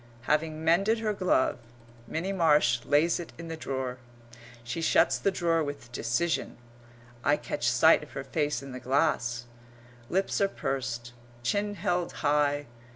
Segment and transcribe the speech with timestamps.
[0.23, 1.59] Having mended her glove,
[2.07, 3.99] Minnie Marsh lays it in the drawer.
[4.63, 6.57] She shuts the drawer with decision.
[7.23, 9.45] I catch sight of her face in the glass.
[10.09, 11.13] Lips are pursed.
[11.43, 12.65] Chin held high.